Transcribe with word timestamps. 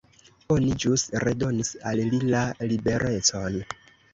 Oni 0.55 0.69
ĵus 0.83 1.03
redonis 1.25 1.71
al 1.91 2.03
li 2.15 2.23
la 2.33 2.41
liberecon. 2.73 3.63